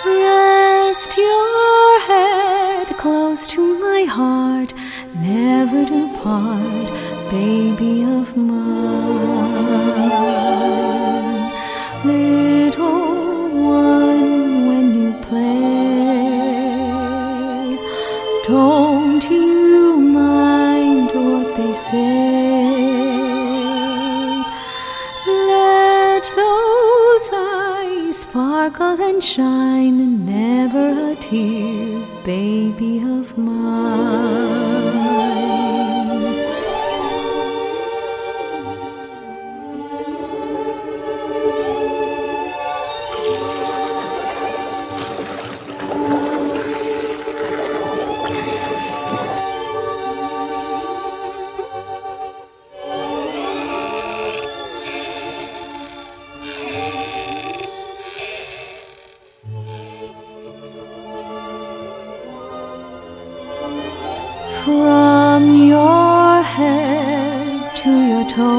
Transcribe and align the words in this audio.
Rest 0.06 1.10
your 1.18 2.00
head 2.00 2.86
close 2.96 3.42
to 3.48 3.60
my 3.80 4.04
heart, 4.04 4.72
never 5.16 5.84
to 5.84 6.08
part, 6.22 6.88
baby 7.30 8.04
of 8.04 8.36
mine. 8.36 9.71
Don't 18.46 19.30
you 19.30 19.96
mind 20.00 21.10
what 21.14 21.56
they 21.56 21.74
say. 21.74 23.22
Let 25.26 26.24
those 26.34 27.30
eyes 27.32 28.18
sparkle 28.18 29.00
and 29.00 29.22
shine, 29.22 30.26
never 30.26 31.12
a 31.12 31.16
tear, 31.16 32.04
baby 32.24 32.98
of 32.98 33.38
mine. 33.38 34.71
From 64.64 65.42
your 65.64 66.40
head 66.40 67.76
to 67.78 67.90
your 67.90 68.24
toes, 68.30 68.50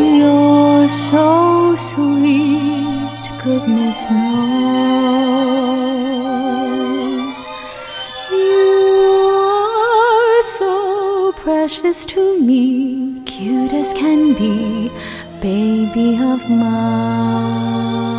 you're 0.00 0.88
so 0.88 1.76
sweet, 1.76 3.20
goodness 3.44 4.10
knows. 4.10 4.24
You 8.32 9.28
are 9.44 10.42
so 10.42 11.32
precious 11.36 12.06
to 12.06 12.40
me, 12.40 13.20
cute 13.26 13.74
as 13.74 13.92
can 13.92 14.32
be, 14.32 14.90
baby 15.42 16.16
of 16.18 16.48
mine. 16.48 18.13